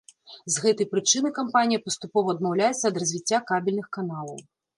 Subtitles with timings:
[0.53, 4.43] З гэтай прычыны кампанія паступова адмаўляецца ад развіцця кабельных каналаў.